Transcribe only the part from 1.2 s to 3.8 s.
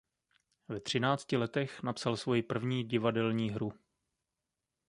letech napsal svoji první divadelní hru.